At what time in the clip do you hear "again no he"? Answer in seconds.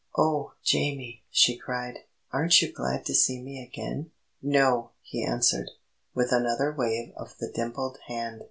3.61-5.23